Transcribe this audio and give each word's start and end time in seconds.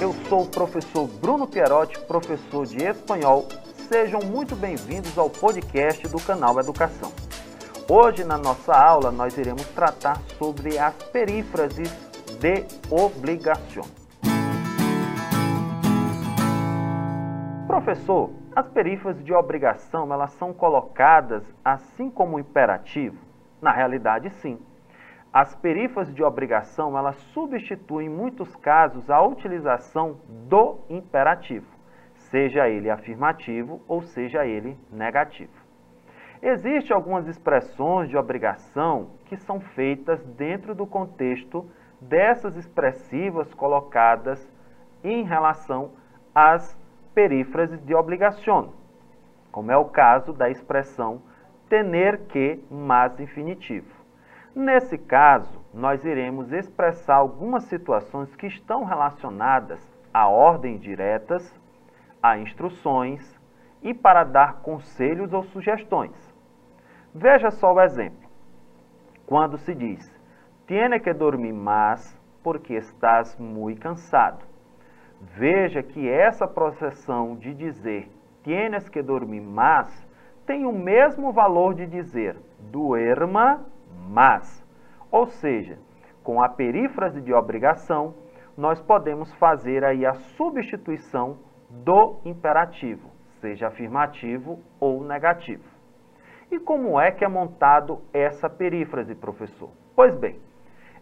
eu 0.00 0.12
sou 0.28 0.42
o 0.42 0.48
professor 0.48 1.08
Bruno 1.08 1.44
Pierotti, 1.46 1.98
professor 2.06 2.64
de 2.64 2.84
espanhol. 2.84 3.48
Sejam 3.88 4.20
muito 4.20 4.54
bem-vindos 4.54 5.18
ao 5.18 5.28
podcast 5.28 6.06
do 6.06 6.20
canal 6.20 6.58
Educação. 6.60 7.10
Hoje, 7.90 8.22
na 8.22 8.38
nossa 8.38 8.72
aula, 8.72 9.10
nós 9.10 9.36
iremos 9.36 9.66
tratar 9.70 10.20
sobre 10.38 10.78
as 10.78 10.94
perífrases 10.94 11.90
de 12.38 12.64
obrigação. 12.88 13.82
Professor, 17.66 18.30
as 18.54 18.68
perífrases 18.68 19.24
de 19.24 19.32
obrigação, 19.32 20.12
elas 20.12 20.30
são 20.34 20.52
colocadas 20.52 21.42
assim 21.64 22.08
como 22.08 22.36
o 22.36 22.40
imperativo? 22.40 23.18
Na 23.60 23.72
realidade, 23.72 24.30
sim. 24.40 24.60
As 25.40 25.54
perífrases 25.54 26.12
de 26.12 26.24
obrigação, 26.24 26.98
elas 26.98 27.14
substituem 27.32 28.08
em 28.08 28.10
muitos 28.10 28.56
casos 28.56 29.08
a 29.08 29.22
utilização 29.22 30.16
do 30.26 30.80
imperativo, 30.90 31.64
seja 32.16 32.68
ele 32.68 32.90
afirmativo 32.90 33.80
ou 33.86 34.02
seja 34.02 34.44
ele 34.44 34.76
negativo. 34.90 35.52
Existem 36.42 36.92
algumas 36.92 37.28
expressões 37.28 38.08
de 38.08 38.16
obrigação 38.16 39.10
que 39.26 39.36
são 39.36 39.60
feitas 39.60 40.20
dentro 40.24 40.74
do 40.74 40.84
contexto 40.84 41.70
dessas 42.00 42.56
expressivas 42.56 43.54
colocadas 43.54 44.44
em 45.04 45.22
relação 45.22 45.92
às 46.34 46.76
perífrases 47.14 47.80
de 47.86 47.94
obrigação, 47.94 48.72
como 49.52 49.70
é 49.70 49.76
o 49.76 49.84
caso 49.84 50.32
da 50.32 50.50
expressão 50.50 51.22
tener 51.68 52.26
que 52.26 52.60
mais 52.68 53.20
infinitivo. 53.20 53.97
Nesse 54.54 54.96
caso, 54.96 55.62
nós 55.72 56.04
iremos 56.04 56.52
expressar 56.52 57.16
algumas 57.16 57.64
situações 57.64 58.34
que 58.34 58.46
estão 58.46 58.84
relacionadas 58.84 59.80
a 60.12 60.28
ordens 60.28 60.80
diretas, 60.80 61.54
a 62.22 62.38
instruções 62.38 63.38
e 63.82 63.94
para 63.94 64.24
dar 64.24 64.60
conselhos 64.60 65.32
ou 65.32 65.44
sugestões. 65.44 66.34
Veja 67.14 67.50
só 67.50 67.72
o 67.72 67.80
exemplo. 67.80 68.28
Quando 69.26 69.58
se 69.58 69.74
diz, 69.74 70.10
tiene 70.66 70.98
que 70.98 71.12
dormir 71.12 71.52
mais 71.52 72.18
porque 72.42 72.74
estás 72.74 73.36
muito 73.38 73.80
cansado. 73.80 74.44
Veja 75.20 75.82
que 75.82 76.08
essa 76.08 76.46
processão 76.46 77.36
de 77.36 77.52
dizer 77.54 78.10
tienes 78.42 78.88
que 78.88 79.02
dormir 79.02 79.40
mais 79.40 80.06
tem 80.46 80.64
o 80.64 80.72
mesmo 80.72 81.32
valor 81.32 81.74
de 81.74 81.86
dizer 81.86 82.36
duerma 82.58 83.66
mas. 84.08 84.64
Ou 85.10 85.26
seja, 85.26 85.78
com 86.22 86.42
a 86.42 86.48
perífrase 86.48 87.20
de 87.20 87.32
obrigação, 87.32 88.14
nós 88.56 88.80
podemos 88.80 89.32
fazer 89.34 89.84
aí 89.84 90.04
a 90.04 90.14
substituição 90.14 91.38
do 91.70 92.20
imperativo, 92.24 93.10
seja 93.40 93.68
afirmativo 93.68 94.60
ou 94.80 95.04
negativo. 95.04 95.64
E 96.50 96.58
como 96.58 96.98
é 96.98 97.10
que 97.10 97.24
é 97.24 97.28
montado 97.28 98.00
essa 98.12 98.48
perífrase, 98.48 99.14
professor? 99.14 99.70
Pois 99.94 100.16
bem, 100.16 100.40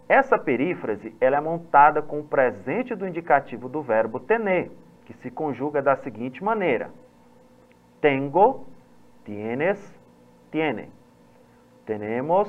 essa 0.08 0.38
perífrase 0.38 1.16
ela 1.20 1.36
é 1.36 1.40
montada 1.40 2.02
com 2.02 2.20
o 2.20 2.24
presente 2.24 2.94
do 2.94 3.06
indicativo 3.06 3.68
do 3.68 3.82
verbo 3.82 4.20
tener, 4.20 4.70
que 5.04 5.14
se 5.14 5.30
conjuga 5.30 5.80
da 5.80 5.96
seguinte 5.96 6.42
maneira: 6.42 6.90
tengo, 8.00 8.66
tienes, 9.24 9.78
tiene. 10.50 10.90
Tenemos, 11.84 12.48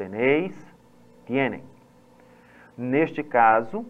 tenéis, 0.00 0.54
tienen. 1.26 1.62
Neste 2.74 3.22
caso, 3.22 3.84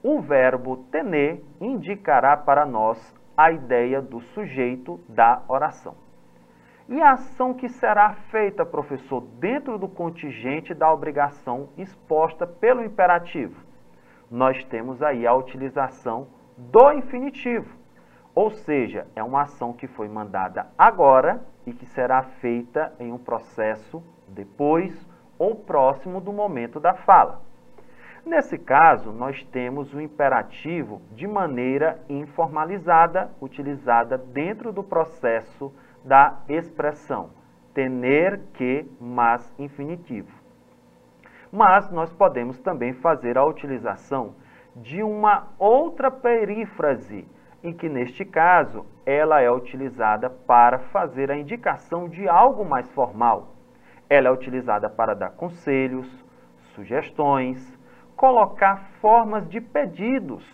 o 0.00 0.20
verbo 0.20 0.76
tener 0.92 1.42
indicará 1.60 2.36
para 2.36 2.64
nós 2.64 3.12
a 3.36 3.50
ideia 3.50 4.00
do 4.00 4.20
sujeito 4.20 5.00
da 5.08 5.42
oração. 5.48 5.96
E 6.88 7.02
a 7.02 7.14
ação 7.14 7.54
que 7.54 7.68
será 7.68 8.14
feita, 8.30 8.64
professor, 8.64 9.20
dentro 9.40 9.78
do 9.78 9.88
contingente 9.88 10.72
da 10.74 10.92
obrigação 10.92 11.70
exposta 11.76 12.46
pelo 12.46 12.84
imperativo? 12.84 13.60
Nós 14.30 14.64
temos 14.66 15.02
aí 15.02 15.26
a 15.26 15.34
utilização 15.34 16.28
do 16.56 16.92
infinitivo, 16.92 17.68
ou 18.32 18.52
seja, 18.52 19.08
é 19.16 19.24
uma 19.24 19.42
ação 19.42 19.72
que 19.72 19.88
foi 19.88 20.08
mandada 20.08 20.68
agora 20.78 21.42
e 21.66 21.72
que 21.72 21.86
será 21.86 22.22
feita 22.22 22.92
em 23.00 23.12
um 23.12 23.18
processo 23.18 24.00
depois 24.28 25.11
ou 25.42 25.56
próximo 25.56 26.20
do 26.20 26.32
momento 26.32 26.78
da 26.78 26.94
fala. 26.94 27.40
Nesse 28.24 28.56
caso, 28.56 29.10
nós 29.10 29.42
temos 29.46 29.92
o 29.92 30.00
imperativo 30.00 31.02
de 31.10 31.26
maneira 31.26 32.00
informalizada, 32.08 33.28
utilizada 33.40 34.16
dentro 34.16 34.72
do 34.72 34.84
processo 34.84 35.74
da 36.04 36.38
expressão 36.48 37.30
tener 37.74 38.38
que 38.54 38.86
mais 39.00 39.52
infinitivo. 39.58 40.30
Mas 41.50 41.90
nós 41.90 42.12
podemos 42.12 42.60
também 42.60 42.92
fazer 42.92 43.36
a 43.36 43.44
utilização 43.44 44.36
de 44.76 45.02
uma 45.02 45.48
outra 45.58 46.08
perífrase, 46.08 47.26
em 47.64 47.72
que 47.72 47.88
neste 47.88 48.24
caso 48.24 48.86
ela 49.04 49.40
é 49.40 49.50
utilizada 49.50 50.30
para 50.30 50.78
fazer 50.78 51.32
a 51.32 51.36
indicação 51.36 52.08
de 52.08 52.28
algo 52.28 52.64
mais 52.64 52.88
formal. 52.92 53.48
Ela 54.12 54.28
é 54.28 54.30
utilizada 54.30 54.90
para 54.90 55.14
dar 55.14 55.30
conselhos, 55.30 56.06
sugestões, 56.74 57.78
colocar 58.14 58.76
formas 59.00 59.48
de 59.48 59.58
pedidos, 59.58 60.44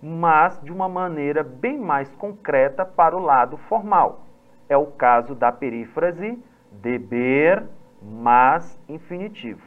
mas 0.00 0.62
de 0.62 0.70
uma 0.70 0.88
maneira 0.88 1.42
bem 1.42 1.76
mais 1.76 2.14
concreta 2.14 2.86
para 2.86 3.16
o 3.16 3.20
lado 3.20 3.56
formal. 3.56 4.20
É 4.68 4.76
o 4.76 4.86
caso 4.86 5.34
da 5.34 5.50
perífrase 5.50 6.38
deber 6.70 7.64
mas 8.00 8.80
infinitivo. 8.88 9.66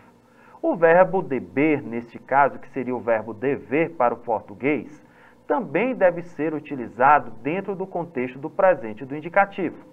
O 0.62 0.74
verbo 0.78 1.22
deber, 1.22 1.84
neste 1.84 2.18
caso, 2.20 2.58
que 2.58 2.70
seria 2.70 2.96
o 2.96 3.02
verbo 3.02 3.34
dever 3.34 3.90
para 3.98 4.14
o 4.14 4.18
português, 4.18 5.06
também 5.46 5.94
deve 5.94 6.22
ser 6.22 6.54
utilizado 6.54 7.32
dentro 7.44 7.76
do 7.76 7.86
contexto 7.86 8.40
do 8.40 8.50
presente 8.50 9.04
do 9.04 9.14
indicativo. 9.14 9.86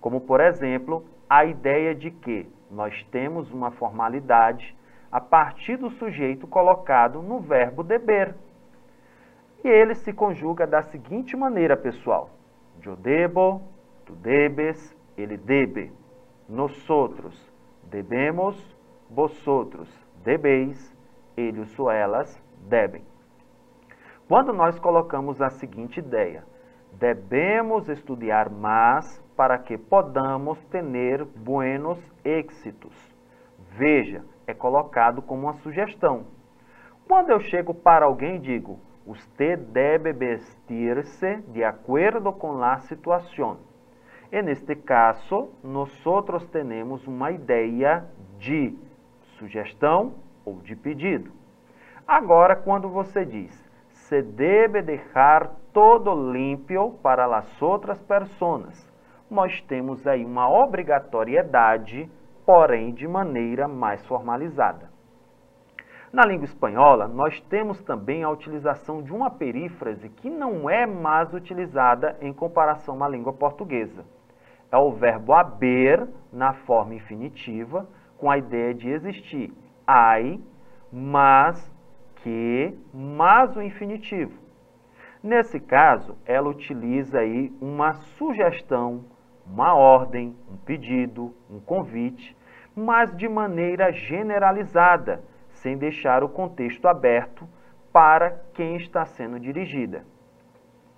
Como, 0.00 0.22
por 0.22 0.40
exemplo, 0.40 1.04
a 1.28 1.44
ideia 1.44 1.94
de 1.94 2.10
que 2.10 2.48
nós 2.74 3.02
temos 3.04 3.52
uma 3.52 3.70
formalidade 3.70 4.76
a 5.10 5.20
partir 5.20 5.76
do 5.76 5.90
sujeito 5.90 6.46
colocado 6.46 7.22
no 7.22 7.38
verbo 7.38 7.84
deber. 7.84 8.34
E 9.62 9.68
ele 9.68 9.94
se 9.94 10.12
conjuga 10.12 10.66
da 10.66 10.82
seguinte 10.82 11.36
maneira, 11.36 11.76
pessoal. 11.76 12.30
Eu 12.84 12.96
debo, 12.96 13.62
tu 14.04 14.12
debes, 14.16 14.94
ele 15.16 15.36
debe. 15.36 15.92
Nosotros 16.48 17.50
debemos, 17.84 18.76
vosotros 19.08 19.88
debeis, 20.24 20.94
eles 21.36 21.78
ou 21.78 21.90
elas 21.90 22.42
devem. 22.68 23.04
Quando 24.28 24.52
nós 24.52 24.78
colocamos 24.80 25.40
a 25.40 25.48
seguinte 25.48 26.00
ideia, 26.00 26.44
devemos 26.92 27.88
estudar 27.88 28.50
mais 28.50 29.23
para 29.36 29.58
que 29.58 29.76
podamos 29.76 30.58
ter 30.66 31.24
buenos 31.24 31.98
êxitos. 32.24 32.94
Veja, 33.70 34.24
é 34.46 34.54
colocado 34.54 35.20
como 35.22 35.42
uma 35.42 35.54
sugestão. 35.54 36.26
Quando 37.06 37.30
eu 37.30 37.40
chego 37.40 37.74
para 37.74 38.06
alguém 38.06 38.36
e 38.36 38.40
digo, 38.40 38.78
usted 39.06 39.58
debe 39.58 40.12
vestir-se 40.12 41.36
de 41.48 41.64
acordo 41.64 42.32
com 42.32 42.62
a 42.62 42.78
situação. 42.78 43.58
Neste 44.30 44.74
caso, 44.74 45.50
nós 45.62 45.92
temos 46.50 47.06
uma 47.06 47.30
ideia 47.30 48.04
de 48.38 48.76
sugestão 49.38 50.14
ou 50.44 50.60
de 50.60 50.74
pedido. 50.74 51.30
Agora, 52.06 52.56
quando 52.56 52.88
você 52.88 53.24
diz, 53.24 53.52
se 53.90 54.22
deve 54.22 54.82
deixar 54.82 55.54
todo 55.72 56.32
limpo 56.32 56.98
para 57.02 57.24
as 57.36 57.62
outras 57.62 58.02
pessoas 58.02 58.93
nós 59.30 59.60
temos 59.62 60.06
aí 60.06 60.24
uma 60.24 60.48
obrigatoriedade, 60.48 62.10
porém 62.44 62.92
de 62.92 63.06
maneira 63.08 63.66
mais 63.66 64.04
formalizada. 64.06 64.92
Na 66.12 66.24
língua 66.24 66.44
espanhola, 66.44 67.08
nós 67.08 67.40
temos 67.42 67.82
também 67.82 68.22
a 68.22 68.30
utilização 68.30 69.02
de 69.02 69.12
uma 69.12 69.30
perífrase 69.30 70.08
que 70.08 70.30
não 70.30 70.70
é 70.70 70.86
mais 70.86 71.34
utilizada 71.34 72.16
em 72.20 72.32
comparação 72.32 73.02
à 73.02 73.08
língua 73.08 73.32
portuguesa. 73.32 74.04
É 74.70 74.76
o 74.76 74.92
verbo 74.92 75.32
haver 75.32 76.08
na 76.32 76.52
forma 76.52 76.94
infinitiva, 76.94 77.88
com 78.16 78.30
a 78.30 78.38
ideia 78.38 78.72
de 78.72 78.88
existir 78.90 79.52
ai, 79.86 80.40
mas, 80.92 81.72
que, 82.16 82.76
mais 82.92 83.56
o 83.56 83.62
infinitivo. 83.62 84.38
Nesse 85.22 85.58
caso, 85.58 86.16
ela 86.24 86.48
utiliza 86.48 87.20
aí 87.20 87.52
uma 87.60 87.94
sugestão, 87.94 89.04
uma 89.46 89.74
ordem, 89.74 90.34
um 90.50 90.56
pedido, 90.56 91.34
um 91.50 91.60
convite, 91.60 92.36
mas 92.74 93.14
de 93.16 93.28
maneira 93.28 93.92
generalizada, 93.92 95.22
sem 95.50 95.76
deixar 95.76 96.24
o 96.24 96.28
contexto 96.28 96.86
aberto 96.86 97.48
para 97.92 98.40
quem 98.54 98.76
está 98.76 99.04
sendo 99.04 99.38
dirigida. 99.38 100.04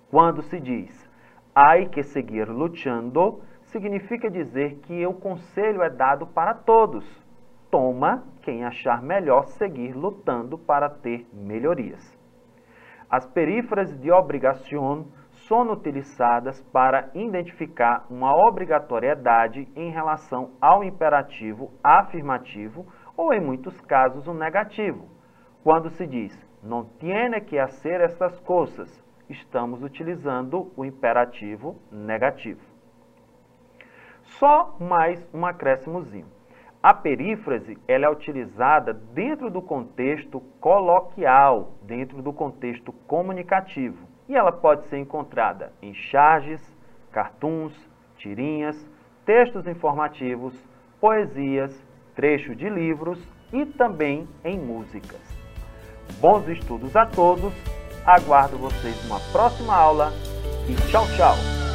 Quando 0.09 0.41
se 0.41 0.59
diz 0.59 1.07
hay 1.53 1.87
que 1.87 2.03
seguir 2.03 2.47
luchando, 2.47 3.41
significa 3.63 4.29
dizer 4.29 4.75
que 4.83 5.05
o 5.07 5.13
conselho 5.13 5.81
é 5.81 5.89
dado 5.89 6.27
para 6.27 6.53
todos. 6.53 7.03
Toma 7.71 8.23
quem 8.43 8.63
achar 8.63 9.01
melhor 9.01 9.47
seguir 9.47 9.95
lutando 9.95 10.55
para 10.55 10.87
ter 10.87 11.27
melhorias. 11.33 12.15
As 13.09 13.25
perífrases 13.25 13.99
de 13.99 14.11
obrigação 14.11 15.07
são 15.47 15.71
utilizadas 15.71 16.61
para 16.73 17.09
identificar 17.13 18.05
uma 18.09 18.35
obrigatoriedade 18.35 19.67
em 19.75 19.89
relação 19.89 20.51
ao 20.59 20.83
imperativo 20.83 21.71
afirmativo 21.81 22.85
ou, 23.15 23.33
em 23.33 23.39
muitos 23.39 23.79
casos, 23.81 24.27
um 24.27 24.33
negativo. 24.33 25.07
Quando 25.63 25.89
se 25.89 26.05
diz 26.05 26.47
não 26.61 26.83
tiene 26.99 27.39
que 27.39 27.57
hacer 27.57 28.01
estas 28.01 28.39
coisas, 28.41 29.03
estamos 29.29 29.81
utilizando 29.81 30.71
o 30.75 30.83
imperativo 30.83 31.77
negativo. 31.91 32.61
Só 34.39 34.75
mais 34.79 35.25
um 35.33 35.45
acréscimozinho. 35.45 36.27
A 36.83 36.93
perífrase 36.93 37.77
ela 37.87 38.05
é 38.05 38.09
utilizada 38.09 38.93
dentro 38.93 39.49
do 39.49 39.61
contexto 39.61 40.41
coloquial, 40.59 41.73
dentro 41.83 42.21
do 42.21 42.33
contexto 42.33 42.91
comunicativo. 42.91 44.16
E 44.27 44.35
ela 44.35 44.51
pode 44.51 44.87
ser 44.87 44.97
encontrada 44.97 45.71
em 45.81 45.93
charges, 45.93 46.61
cartoons, 47.11 47.73
tirinhas, 48.17 48.75
textos 49.25 49.67
informativos, 49.67 50.53
poesias, 50.99 51.73
trechos 52.15 52.57
de 52.57 52.69
livros 52.69 53.19
e 53.53 53.65
também 53.65 54.27
em 54.43 54.59
músicas. 54.59 55.21
Bons 56.19 56.47
estudos 56.47 56.95
a 56.95 57.05
todos, 57.05 57.53
aguardo 58.05 58.57
vocês 58.57 59.01
numa 59.03 59.19
próxima 59.31 59.75
aula 59.75 60.11
e 60.67 60.75
tchau, 60.89 61.05
tchau! 61.15 61.66